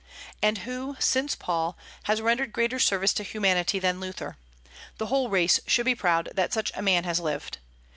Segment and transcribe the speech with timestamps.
[0.41, 4.35] And who, since Paul, has rendered greater service to humanity than Luther?
[4.97, 7.59] The whole race should be proud that such a man has lived.